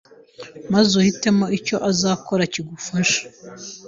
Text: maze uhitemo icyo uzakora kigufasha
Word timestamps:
maze 0.73 0.91
uhitemo 1.01 1.45
icyo 1.57 1.75
uzakora 1.91 2.43
kigufasha 2.53 3.21